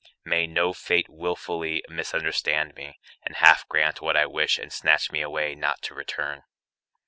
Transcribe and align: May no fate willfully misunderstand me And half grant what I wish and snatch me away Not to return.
May 0.25 0.47
no 0.47 0.73
fate 0.73 1.07
willfully 1.09 1.83
misunderstand 1.87 2.73
me 2.73 2.97
And 3.21 3.35
half 3.35 3.67
grant 3.67 4.01
what 4.01 4.17
I 4.17 4.25
wish 4.25 4.57
and 4.57 4.73
snatch 4.73 5.11
me 5.11 5.21
away 5.21 5.53
Not 5.53 5.83
to 5.83 5.93
return. 5.93 6.41